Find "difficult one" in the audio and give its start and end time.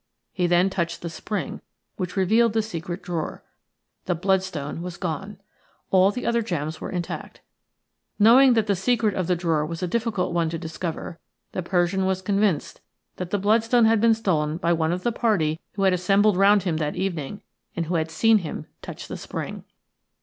9.87-10.49